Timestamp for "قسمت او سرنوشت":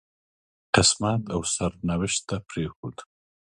0.75-2.19